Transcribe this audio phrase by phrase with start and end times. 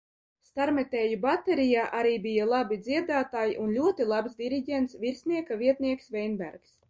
[0.45, 6.77] Starmetēju baterijā arī bija labi dziedātāji un ļoti labs diriģents, virsnieka vietnieks Veinbergs.